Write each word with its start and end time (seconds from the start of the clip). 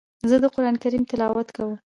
زه 0.29 0.35
د 0.43 0.45
قران 0.55 0.75
کریم 0.83 1.03
تلاوت 1.09 1.47
کوم. 1.55 1.75